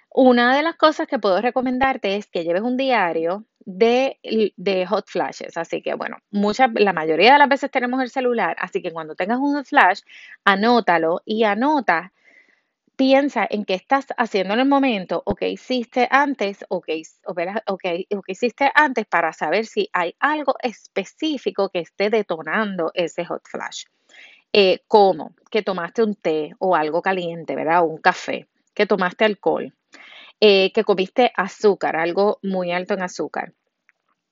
Una 0.09 0.55
de 0.55 0.63
las 0.63 0.75
cosas 0.77 1.07
que 1.07 1.19
puedo 1.19 1.41
recomendarte 1.41 2.15
es 2.15 2.27
que 2.27 2.43
lleves 2.43 2.61
un 2.61 2.77
diario 2.77 3.45
de, 3.65 4.19
de, 4.55 4.85
hot 4.85 5.07
flashes. 5.09 5.57
Así 5.57 5.81
que, 5.81 5.93
bueno, 5.95 6.17
muchas, 6.31 6.69
la 6.73 6.93
mayoría 6.93 7.33
de 7.33 7.39
las 7.39 7.49
veces 7.49 7.69
tenemos 7.69 8.01
el 8.01 8.09
celular, 8.09 8.55
así 8.59 8.81
que 8.81 8.93
cuando 8.93 9.15
tengas 9.15 9.39
un 9.39 9.55
hot 9.55 9.65
flash, 9.65 10.01
anótalo 10.45 11.21
y 11.25 11.43
anota 11.43 12.13
piensa 12.95 13.47
en 13.49 13.65
qué 13.65 13.73
estás 13.73 14.07
haciendo 14.17 14.53
en 14.53 14.61
el 14.61 14.67
momento 14.67 15.21
o 15.25 15.35
qué 15.35 15.49
hiciste 15.49 16.07
antes 16.09 16.65
o 16.69 16.81
qué, 16.81 17.01
hiciste 18.27 18.71
antes 18.73 19.05
para 19.05 19.33
saber 19.33 19.65
si 19.65 19.89
hay 19.93 20.15
algo 20.19 20.55
específico 20.61 21.69
que 21.69 21.79
esté 21.79 22.09
detonando 22.09 22.91
ese 22.93 23.25
hot 23.25 23.43
flash. 23.47 23.85
Eh, 24.53 24.83
como 24.87 25.35
que 25.51 25.63
tomaste 25.63 26.03
un 26.03 26.15
té 26.15 26.53
o 26.59 26.75
algo 26.75 27.01
caliente, 27.01 27.55
¿verdad? 27.55 27.81
O 27.81 27.85
un 27.85 27.97
café, 27.97 28.47
que 28.73 28.85
tomaste 28.85 29.25
alcohol, 29.25 29.73
eh, 30.39 30.71
que 30.71 30.83
comiste 30.83 31.31
azúcar, 31.35 31.97
algo 31.97 32.39
muy 32.41 32.71
alto 32.71 32.93
en 32.93 33.01
azúcar, 33.01 33.53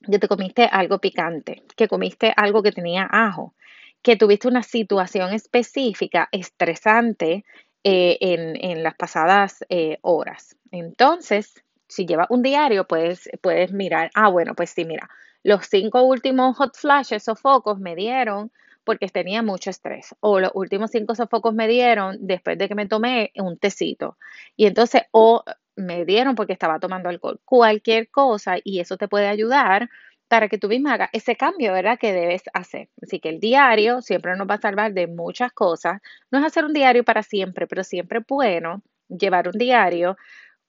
que 0.02 0.20
te 0.20 0.28
comiste 0.28 0.64
algo 0.66 1.00
picante, 1.00 1.64
que 1.76 1.88
comiste 1.88 2.34
algo 2.36 2.64
que 2.64 2.72
tenía 2.72 3.08
ajo, 3.12 3.54
que 4.02 4.16
tuviste 4.16 4.48
una 4.48 4.64
situación 4.64 5.34
específica 5.34 6.30
estresante 6.32 7.46
eh, 7.84 8.18
en, 8.22 8.84
las 8.84 8.96
pasadas 8.96 9.66
eh, 9.70 9.98
horas. 10.02 10.56
Entonces, 10.72 11.64
si 11.88 12.06
llevas 12.06 12.28
un 12.30 12.42
diario, 12.42 12.88
puedes, 12.88 13.30
puedes 13.42 13.72
mirar, 13.72 14.10
ah, 14.16 14.30
bueno, 14.30 14.56
pues 14.56 14.70
sí, 14.72 14.86
mira, 14.86 15.10
los 15.44 15.66
cinco 15.66 16.02
últimos 16.04 16.58
hot 16.58 16.76
flashes 16.76 17.28
o 17.28 17.36
focos 17.36 17.80
me 17.80 17.96
dieron 17.96 18.52
porque 18.84 19.08
tenía 19.08 19.42
mucho 19.42 19.70
estrés. 19.70 20.16
O 20.20 20.40
los 20.40 20.52
últimos 20.54 20.92
cinco 20.92 21.16
sofocos 21.16 21.54
me 21.54 21.68
dieron 21.68 22.18
después 22.22 22.58
de 22.58 22.68
que 22.68 22.76
me 22.76 22.88
tomé 22.88 23.32
un 23.36 23.58
tecito. 23.58 24.18
Y 24.56 24.66
entonces, 24.66 25.04
o 25.12 25.44
me 25.76 26.06
dieron 26.06 26.36
porque 26.36 26.54
estaba 26.54 26.80
tomando 26.80 27.10
alcohol. 27.10 27.40
Cualquier 27.46 28.10
cosa, 28.10 28.56
y 28.64 28.80
eso 28.80 28.98
te 28.98 29.08
puede 29.08 29.28
ayudar 29.28 29.90
para 30.34 30.50
que 30.50 30.58
tú 30.58 30.68
misma 30.68 30.96
hagas 30.96 31.12
ese 31.14 31.36
cambio, 31.36 31.74
¿verdad? 31.74 32.00
Que 32.00 32.12
debes 32.12 32.42
hacer. 32.56 32.90
Así 33.04 33.20
que 33.20 33.30
el 33.30 33.40
diario 33.40 34.02
siempre 34.02 34.36
nos 34.36 34.50
va 34.50 34.56
a 34.56 34.62
salvar 34.62 34.92
de 34.92 35.06
muchas 35.06 35.52
cosas. 35.52 36.02
No 36.32 36.40
es 36.40 36.46
hacer 36.46 36.66
un 36.66 36.74
diario 36.74 37.04
para 37.04 37.22
siempre, 37.22 37.68
pero 37.68 37.84
siempre 37.84 38.18
es 38.18 38.26
bueno 38.28 38.82
llevar 39.08 39.48
un 39.48 39.60
diario 39.60 40.18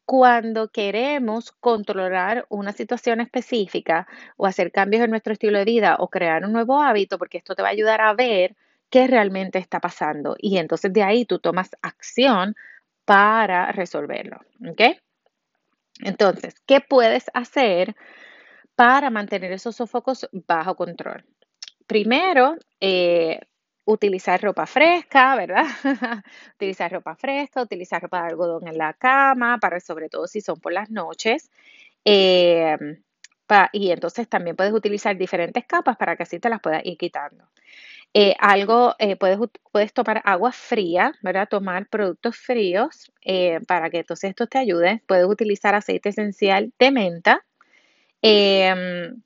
cuando 0.05 0.69
queremos 0.69 1.51
controlar 1.51 2.45
una 2.51 2.73
situación 2.73 3.23
específica 3.23 4.07
o 4.37 4.45
hacer 4.45 4.71
cambios 4.71 5.03
en 5.03 5.09
nuestro 5.09 5.33
estilo 5.33 5.57
de 5.57 5.65
vida 5.65 5.97
o 5.99 6.09
crear 6.09 6.45
un 6.45 6.53
nuevo 6.53 6.83
hábito, 6.83 7.17
porque 7.17 7.39
esto 7.39 7.55
te 7.55 7.63
va 7.63 7.69
a 7.69 7.73
ayudar 7.73 8.03
a 8.03 8.13
ver 8.13 8.55
qué 8.91 9.07
realmente 9.07 9.59
está 9.59 9.81
pasando. 9.81 10.37
Y 10.39 10.59
entonces 10.59 10.93
de 10.93 11.05
ahí 11.05 11.25
tú 11.25 11.39
tomas 11.39 11.71
acción 11.81 12.55
para 13.07 13.73
resolverlo. 13.73 14.41
¿Ok? 14.69 14.83
Entonces, 16.01 16.55
¿qué 16.67 16.83
puedes 16.83 17.31
hacer? 17.33 17.97
Para 18.77 19.11
mantener 19.11 19.53
esos 19.53 19.77
sofocos 19.77 20.29
bajo 20.33 20.77
control. 20.77 21.25
Primero, 21.87 22.57
eh, 22.81 23.41
utilizar 23.85 24.41
ropa 24.43 24.67
fresca, 24.67 25.37
¿verdad? 25.37 25.67
utilizar 26.57 26.93
ropa 26.93 27.15
fresca, 27.17 27.63
utilizar 27.63 28.03
ropa 28.03 28.23
de 28.23 28.29
algodón 28.29 28.67
en 28.69 28.79
la 28.79 28.95
cama, 28.95 29.59
para 29.59 29.81
sobre 29.81 30.09
todo 30.09 30.27
si 30.27 30.41
son 30.41 30.61
por 30.61 30.73
las 30.73 30.91
noches. 30.91 31.51
Eh, 32.05 32.77
y 33.73 33.91
entonces 33.91 34.29
también 34.29 34.57
puedes 34.57 34.73
utilizar 34.73 35.17
diferentes 35.17 35.65
capas 35.67 35.97
para 35.97 36.17
que 36.17 36.25
así 36.25 36.41
te 36.41 36.49
las 36.49 36.61
puedas 36.61 36.85
ir 36.85 36.97
quitando. 36.97 37.45
Eh, 38.15 38.35
algo, 38.41 38.95
puedes, 39.21 39.39
puedes 39.73 39.93
tomar 39.93 40.23
agua 40.25 40.53
fría, 40.53 41.13
¿verdad? 41.23 41.49
Tomar 41.49 41.89
productos 41.89 42.37
fríos 42.37 43.13
para 43.69 43.91
que 43.91 43.99
entonces 43.99 44.31
esto 44.31 44.47
te 44.47 44.59
ayude. 44.59 45.03
Puedes 45.07 45.27
utilizar 45.27 45.75
aceite 45.75 46.11
esencial 46.11 46.73
de 46.79 46.91
menta, 46.91 47.45
Em, 48.27 49.21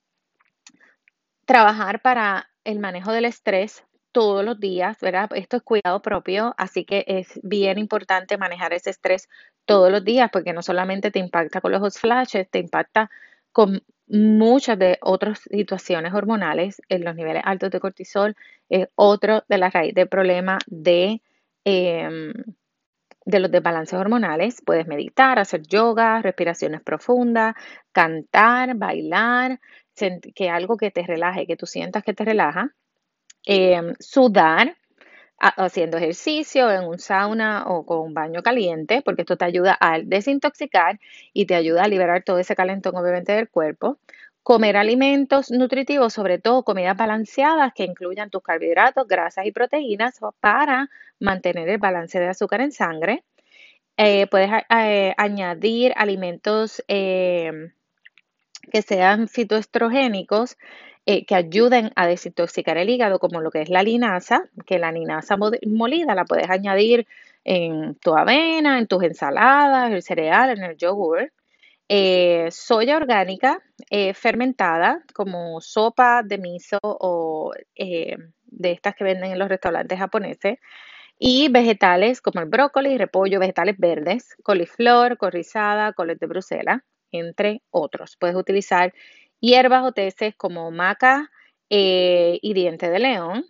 trabajar 1.47 2.03
para 2.03 2.51
el 2.65 2.81
manejo 2.81 3.13
del 3.13 3.27
estrés 3.27 3.85
todos 4.11 4.45
los 4.45 4.59
días, 4.59 4.99
¿verdad? 5.01 5.31
Esto 5.37 5.59
es 5.59 5.63
cuidado 5.63 6.03
propio, 6.03 6.53
así 6.59 6.85
que 6.85 7.05
es 7.07 7.39
bien 7.45 7.79
importante 7.79 8.37
manejar 8.39 8.73
ese 8.73 8.91
estrés 8.91 9.29
todos 9.67 9.93
los 9.93 10.05
días 10.05 10.31
porque 10.33 10.53
no 10.53 10.63
solamente 10.63 11.13
te 11.13 11.21
impacta 11.21 11.61
con 11.61 11.71
los 11.71 11.97
flashes, 11.97 12.51
te 12.51 12.59
impacta 12.59 13.09
con 13.53 13.85
muchas 14.09 14.77
de 14.81 14.99
otras 15.01 15.43
situaciones 15.43 16.13
hormonales. 16.13 16.83
En 16.89 17.05
los 17.05 17.15
niveles 17.15 17.43
altos 17.45 17.71
de 17.71 17.79
cortisol 17.79 18.35
es 18.69 18.89
otro 18.97 19.45
de 19.49 19.59
las 19.59 19.73
raíces 19.73 19.95
del 19.95 20.09
problema 20.09 20.59
de 20.67 21.23
em, 21.65 22.33
de 23.29 23.41
los 23.41 23.51
desbalances 23.51 23.99
hormonales. 23.99 24.63
Puedes 24.65 24.87
meditar, 24.87 25.39
hacer 25.39 25.63
yoga, 25.63 26.23
respiraciones 26.23 26.81
profundas, 26.81 27.55
cantar, 27.93 28.75
bailar, 28.77 29.61
que 30.35 30.49
algo 30.49 30.77
que 30.77 30.91
te 30.91 31.03
relaje, 31.03 31.47
que 31.47 31.57
tú 31.57 31.67
sientas 31.67 32.05
que 32.05 32.15
te 32.15 32.25
relaja. 32.25 32.75
Em, 33.45 33.95
sudar, 34.01 34.77
haciendo 35.39 35.99
ejercicio 35.99 36.71
en 36.71 36.85
un 36.85 36.99
sauna 36.99 37.65
o 37.67 37.85
con 37.87 37.99
un 38.01 38.15
baño 38.15 38.43
caliente, 38.43 39.03
porque 39.05 39.23
esto 39.23 39.37
te 39.37 39.45
ayuda 39.45 39.77
a 39.81 39.99
desintoxicar 40.01 40.99
y 41.33 41.47
te 41.47 41.55
ayuda 41.55 41.85
a 41.85 41.89
liberar 41.89 42.25
todo 42.25 42.39
ese 42.39 42.57
calentón 42.57 42.97
obviamente 42.97 43.33
del 43.33 43.49
cuerpo. 43.51 43.99
Comer 44.49 44.79
alimentos 44.79 45.51
nutritivos, 45.51 46.15
sobre 46.15 46.39
todo 46.39 46.63
comidas 46.63 46.97
balanceadas 46.97 47.75
que 47.75 47.85
incluyan 47.85 48.31
tus 48.31 48.43
carbohidratos, 48.43 49.07
grasas 49.07 49.45
y 49.45 49.53
proteínas 49.53 50.19
para 50.41 50.89
mantener 51.21 51.69
el 51.69 51.77
balance 51.77 52.19
de 52.19 52.29
azúcar 52.29 52.63
en 52.63 52.73
sangre. 52.73 53.25
Eh, 53.99 54.27
puedes 54.27 54.51
eh, 54.71 55.13
añadir 55.19 55.93
alimentos 55.97 56.83
eh, 56.89 57.73
que 58.73 58.81
sean 58.81 59.29
fitoestrogénicos 59.29 60.57
que 61.05 61.35
ayuden 61.35 61.93
a 61.95 62.07
desintoxicar 62.07 62.79
el 62.79 62.89
hígado, 62.89 63.19
como 63.19 63.43
lo 63.43 63.51
que 63.51 63.61
es 63.61 63.69
la 63.69 63.83
linaza, 63.83 64.45
que 64.65 64.79
la 64.79 64.93
linaza 64.93 65.37
molida 65.37 66.15
la 66.15 66.25
puedes 66.25 66.49
añadir 66.49 67.07
en 67.45 67.97
tu 67.97 68.17
avena, 68.17 68.79
en 68.79 68.87
tus 68.87 69.03
ensaladas, 69.03 69.93
el 69.93 70.03
cereal, 70.03 70.57
en 70.57 70.65
el 70.65 70.77
yogur. 70.79 71.33
Eh, 71.91 72.51
soya 72.51 72.99
orgánica 72.99 73.63
eh, 73.89 74.13
fermentada, 74.13 75.03
como 75.15 75.61
sopa 75.63 76.23
de 76.23 76.37
miso 76.37 76.79
o 76.83 77.53
eh, 77.75 78.17
de 78.45 78.73
estas 78.73 78.95
que 78.95 79.05
venden 79.05 79.33
en 79.33 79.39
los 79.39 79.49
restaurantes 79.49 79.99
japoneses, 79.99 80.59
y 81.19 81.49
vegetales 81.49 82.21
como 82.21 82.41
el 82.41 82.47
brócoli, 82.49 82.99
repollo, 82.99 83.41
vegetales 83.41 83.77
verdes, 83.79 84.37
coliflor, 84.43 85.17
corrizada, 85.19 85.93
coles 85.95 86.19
de 86.21 86.27
Bruselas, 86.27 86.83
entre 87.13 87.63
otros. 87.71 88.17
Puedes 88.19 88.37
utilizar 88.37 88.95
hierbas 89.41 89.85
o 89.85 89.93
teces 89.93 90.35
como 90.37 90.71
maca 90.71 91.31
y 91.71 92.53
diente 92.55 92.91
de 92.91 92.99
león. 92.99 93.47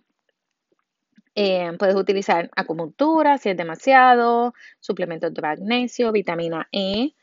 puedes 1.79 1.95
utilizar 1.97 2.51
acupuntura 2.57 3.39
si 3.39 3.51
es 3.51 3.57
demasiado, 3.57 4.55
suplementos 4.81 5.35
de 5.35 5.43
magnesio, 5.43 6.13
vitamina 6.13 6.69
E, 6.73 7.15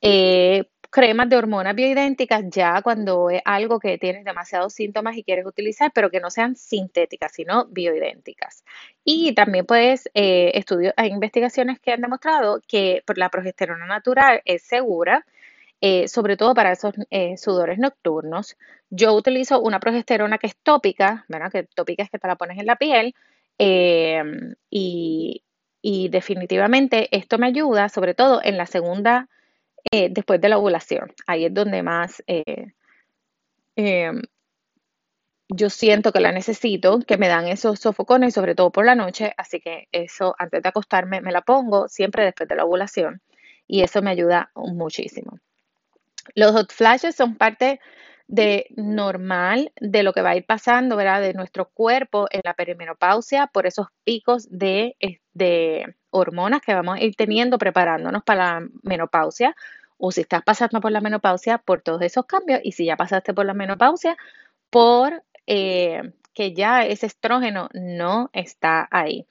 eh, 0.00 0.64
cremas 0.90 1.28
de 1.28 1.36
hormonas 1.36 1.74
bioidénticas 1.74 2.44
ya 2.50 2.80
cuando 2.82 3.30
es 3.30 3.42
algo 3.44 3.78
que 3.78 3.98
tienes 3.98 4.24
demasiados 4.24 4.72
síntomas 4.72 5.16
y 5.16 5.22
quieres 5.22 5.46
utilizar, 5.46 5.92
pero 5.94 6.10
que 6.10 6.20
no 6.20 6.30
sean 6.30 6.56
sintéticas, 6.56 7.32
sino 7.32 7.66
bioidénticas. 7.66 8.64
Y 9.04 9.34
también 9.34 9.66
puedes, 9.66 10.08
eh, 10.14 10.52
estudios, 10.54 10.94
hay 10.96 11.10
investigaciones 11.10 11.78
que 11.80 11.92
han 11.92 12.00
demostrado 12.00 12.62
que 12.66 13.02
la 13.16 13.28
progesterona 13.28 13.86
natural 13.86 14.40
es 14.44 14.62
segura, 14.62 15.26
eh, 15.80 16.08
sobre 16.08 16.36
todo 16.36 16.54
para 16.54 16.72
esos 16.72 16.94
eh, 17.10 17.36
sudores 17.36 17.78
nocturnos. 17.78 18.56
Yo 18.90 19.14
utilizo 19.14 19.60
una 19.60 19.80
progesterona 19.80 20.38
que 20.38 20.48
es 20.48 20.56
tópica, 20.56 21.24
¿verdad? 21.28 21.52
Que 21.52 21.64
tópica 21.64 22.02
es 22.02 22.10
que 22.10 22.18
te 22.18 22.28
la 22.28 22.36
pones 22.36 22.58
en 22.58 22.66
la 22.66 22.76
piel. 22.76 23.14
y, 24.70 25.42
y 25.82 26.08
definitivamente 26.08 27.08
esto 27.16 27.38
me 27.38 27.46
ayuda, 27.48 27.88
sobre 27.88 28.14
todo 28.14 28.40
en 28.42 28.56
la 28.56 28.66
segunda 28.66 29.28
eh, 29.90 30.08
después 30.10 30.40
de 30.40 30.48
la 30.48 30.58
ovulación. 30.58 31.12
Ahí 31.26 31.44
es 31.46 31.54
donde 31.54 31.82
más 31.82 32.22
eh, 32.26 32.72
em, 33.76 34.22
yo 35.48 35.70
siento 35.70 36.12
que 36.12 36.20
la 36.20 36.32
necesito, 36.32 37.00
que 37.00 37.16
me 37.16 37.28
dan 37.28 37.48
esos 37.48 37.80
sofocones, 37.80 38.34
sobre 38.34 38.54
todo 38.54 38.70
por 38.70 38.84
la 38.84 38.94
noche, 38.94 39.32
así 39.36 39.60
que 39.60 39.88
eso 39.92 40.34
antes 40.38 40.62
de 40.62 40.68
acostarme 40.68 41.20
me 41.20 41.32
la 41.32 41.40
pongo 41.42 41.88
siempre 41.88 42.24
después 42.24 42.48
de 42.48 42.56
la 42.56 42.64
ovulación 42.64 43.22
y 43.66 43.82
eso 43.82 44.02
me 44.02 44.10
ayuda 44.10 44.50
muchísimo. 44.54 45.38
Los 46.34 46.52
hot 46.52 46.72
flashes 46.72 47.16
son 47.16 47.36
parte 47.36 47.80
de 48.26 48.66
normal 48.76 49.72
de 49.80 50.02
lo 50.02 50.12
que 50.12 50.20
va 50.20 50.30
a 50.30 50.36
ir 50.36 50.44
pasando, 50.44 50.96
¿verdad? 50.96 51.22
De 51.22 51.32
nuestro 51.32 51.70
cuerpo 51.70 52.26
en 52.30 52.42
la 52.44 52.52
perimenopausia 52.54 53.46
por 53.46 53.66
esos 53.66 53.86
picos 54.04 54.46
de, 54.50 54.96
de 55.32 55.94
hormonas 56.18 56.60
que 56.60 56.74
vamos 56.74 56.96
a 56.96 57.02
ir 57.02 57.14
teniendo 57.14 57.58
preparándonos 57.58 58.22
para 58.24 58.60
la 58.60 58.68
menopausia 58.82 59.54
o 59.98 60.12
si 60.12 60.22
estás 60.22 60.42
pasando 60.42 60.80
por 60.80 60.92
la 60.92 61.00
menopausia, 61.00 61.58
por 61.58 61.82
todos 61.82 62.02
esos 62.02 62.24
cambios, 62.26 62.60
y 62.62 62.72
si 62.72 62.86
ya 62.86 62.96
pasaste 62.96 63.34
por 63.34 63.44
la 63.44 63.54
menopausia, 63.54 64.16
por 64.70 65.22
eh, 65.46 66.12
que 66.32 66.54
ya 66.54 66.84
ese 66.84 67.06
estrógeno 67.06 67.68
no 67.74 68.30
está 68.32 68.88
ahí. 68.90 69.26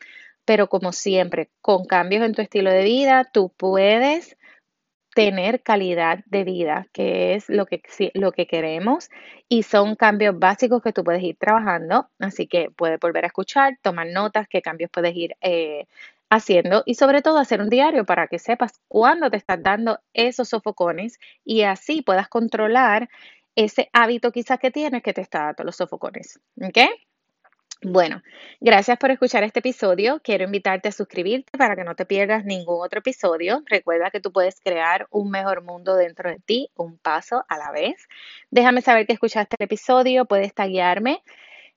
Pero 0.46 0.68
como 0.68 0.92
siempre, 0.92 1.50
con 1.62 1.86
cambios 1.86 2.24
en 2.26 2.34
tu 2.34 2.42
estilo 2.42 2.70
de 2.70 2.84
vida, 2.84 3.30
tú 3.32 3.52
puedes 3.58 4.38
tener 5.16 5.64
calidad 5.64 6.20
de 6.28 6.44
vida, 6.44 6.88
que 6.94 7.34
es 7.34 7.50
lo 7.50 7.66
que, 7.66 7.82
lo 8.14 8.32
que 8.32 8.46
queremos, 8.46 9.10
y 9.50 9.64
son 9.64 9.96
cambios 9.96 10.38
básicos 10.38 10.84
que 10.84 10.94
tú 10.94 11.04
puedes 11.04 11.24
ir 11.24 11.38
trabajando, 11.38 12.10
así 12.20 12.46
que 12.46 12.70
puedes 12.70 13.00
volver 13.00 13.24
a 13.24 13.28
escuchar, 13.28 13.80
tomar 13.82 14.08
notas, 14.08 14.48
qué 14.48 14.62
cambios 14.62 14.92
puedes 14.92 15.16
ir 15.16 15.36
eh, 15.42 15.88
haciendo 16.30 16.84
y 16.86 16.96
sobre 16.96 17.22
todo 17.22 17.38
hacer 17.38 17.62
un 17.62 17.70
diario 17.70 18.06
para 18.06 18.28
que 18.28 18.40
sepas 18.40 18.80
cuándo 18.88 19.30
te 19.30 19.38
estás 19.38 19.62
dando 19.62 20.00
esos 20.14 20.50
sofocones 20.50 21.20
y 21.46 21.64
así 21.64 22.02
puedas 22.02 22.28
controlar 22.28 23.10
ese 23.56 23.90
hábito 23.94 24.32
quizás 24.32 24.60
que 24.60 24.72
tienes 24.72 25.02
que 25.04 25.14
te 25.14 25.22
está 25.22 25.46
dando 25.46 25.64
los 25.64 25.76
sofocones. 25.76 26.40
¿Ok? 26.62 26.78
Bueno, 27.84 28.24
gracias 28.60 28.98
por 28.98 29.12
escuchar 29.12 29.44
este 29.44 29.60
episodio. 29.60 30.20
Quiero 30.24 30.44
invitarte 30.44 30.90
a 30.90 30.92
suscribirte 30.92 31.56
para 31.58 31.76
que 31.76 31.84
no 31.84 31.96
te 31.96 32.06
pierdas 32.08 32.44
ningún 32.44 32.84
otro 32.84 33.00
episodio. 33.00 33.62
Recuerda 33.68 34.10
que 34.10 34.20
tú 34.20 34.32
puedes 34.32 34.60
crear 34.62 35.08
un 35.12 35.30
mejor 35.30 35.62
mundo 35.64 35.96
dentro 35.96 36.30
de 36.30 36.40
ti, 36.40 36.72
un 36.76 36.98
paso 36.98 37.46
a 37.48 37.58
la 37.58 37.72
vez. 37.72 38.08
Déjame 38.50 38.82
saber 38.82 39.06
que 39.06 39.14
escuchaste 39.14 39.56
el 39.60 39.66
episodio. 39.66 40.26
Puedes 40.26 40.56
taguearme 40.56 41.22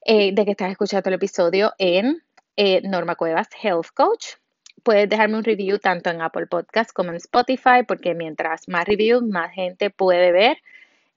eh, 0.07 0.33
de 0.33 0.45
que 0.47 0.53
estás 0.53 0.71
escuchando 0.71 1.11
el 1.11 1.15
episodio 1.17 1.75
en 1.77 2.23
eh, 2.57 2.81
Norma 2.83 3.15
Cuevas 3.15 3.49
Health 3.63 3.89
Coach. 3.95 4.40
Puedes 4.83 5.09
dejarme 5.09 5.39
un 5.39 5.45
review 5.45 5.79
tanto 5.79 6.11
en 6.11 6.23
Apple 6.23 6.47
Podcast 6.47 6.93
como 6.93 7.11
en 7.11 7.17
Spotify, 7.17 7.83
porque 7.87 8.15
mientras 8.15 8.69
más 8.69 8.85
reviews, 8.87 9.23
más 9.23 9.53
gente 9.53 9.91
puede 9.91 10.33
ver 10.33 10.59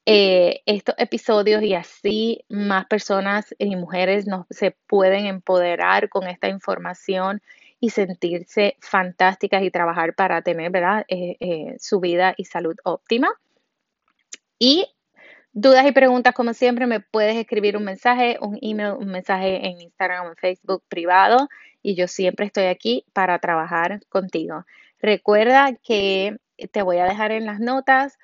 eh, 0.06 0.62
estos 0.66 0.96
episodios 0.98 1.64
y 1.64 1.74
así 1.76 2.44
más 2.50 2.86
personas 2.86 3.56
y 3.58 3.76
mujeres 3.76 4.26
se 4.50 4.76
pueden 4.88 5.26
empoderar 5.26 6.10
con 6.10 6.28
esta 6.28 6.50
información 6.50 7.42
y 7.80 7.90
sentirse 7.90 8.76
fantásticas 8.80 9.64
y 9.64 9.72
trabajar 9.72 10.14
para 10.16 10.42
tener 10.42 10.72
¿verdad? 10.72 11.06
Eh, 11.08 11.76
su 11.80 12.00
vida 12.00 12.34
y 12.38 12.46
salud 12.46 12.76
óptima. 12.84 13.30
Y 14.60 14.88
Dudas 15.56 15.86
y 15.86 15.92
preguntas, 15.92 16.34
como 16.34 16.56
siempre, 16.56 16.88
me 16.88 17.00
puedes 17.00 17.36
escribir 17.36 17.78
un 17.78 17.84
mensaje, 17.84 18.40
un 18.42 18.58
email, 18.60 18.94
un 18.94 19.10
mensaje 19.10 19.68
en 19.68 19.82
Instagram 19.82 20.26
o 20.26 20.30
en 20.30 20.36
Facebook 20.36 20.84
privado 20.90 21.48
y 21.84 21.96
yo 21.96 22.08
siempre 22.08 22.48
estoy 22.48 22.66
aquí 22.66 23.06
para 23.14 23.38
trabajar 23.40 24.00
contigo. 24.10 24.66
Recuerda 25.00 25.76
que 25.84 26.38
te 26.72 26.82
voy 26.82 26.98
a 26.98 27.06
dejar 27.06 27.32
en 27.32 27.46
las 27.46 27.60
notas 27.60 28.18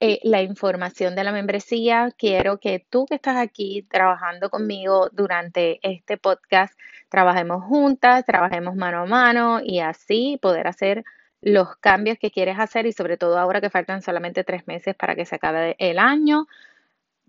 eh, 0.00 0.18
la 0.24 0.42
información 0.42 1.14
de 1.14 1.24
la 1.24 1.32
membresía. 1.32 2.10
Quiero 2.18 2.58
que 2.58 2.84
tú 2.90 3.06
que 3.06 3.14
estás 3.14 3.36
aquí 3.36 3.86
trabajando 3.90 4.50
conmigo 4.50 5.08
durante 5.12 5.78
este 5.82 6.18
podcast, 6.18 6.78
trabajemos 7.08 7.64
juntas, 7.64 8.24
trabajemos 8.26 8.74
mano 8.74 9.02
a 9.02 9.06
mano 9.06 9.60
y 9.64 9.78
así 9.78 10.38
poder 10.42 10.66
hacer 10.66 11.04
los 11.40 11.76
cambios 11.76 12.18
que 12.18 12.30
quieres 12.30 12.58
hacer 12.58 12.86
y 12.86 12.92
sobre 12.92 13.16
todo 13.16 13.38
ahora 13.38 13.60
que 13.60 13.70
faltan 13.70 14.02
solamente 14.02 14.44
tres 14.44 14.66
meses 14.66 14.96
para 14.96 15.14
que 15.14 15.26
se 15.26 15.36
acabe 15.36 15.76
el 15.78 15.98
año 15.98 16.46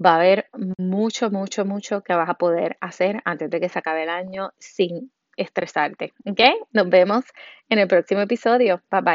va 0.04 0.12
a 0.12 0.16
haber 0.16 0.50
mucho, 0.78 1.30
mucho, 1.30 1.66
mucho 1.66 2.02
que 2.02 2.14
vas 2.16 2.30
a 2.30 2.36
poder 2.36 2.78
hacer 2.82 3.22
antes 3.26 3.50
de 3.50 3.60
que 3.60 3.70
se 3.70 3.80
acabe 3.80 4.04
el 4.04 4.10
año 4.10 4.52
sin 4.58 5.12
estresarte. 5.38 6.14
¿Ok? 6.26 6.40
Nos 6.74 6.90
vemos 6.90 7.26
en 7.70 7.80
el 7.80 7.88
próximo 7.88 8.22
episodio. 8.22 8.82
Bye 8.92 9.02
bye. 9.02 9.14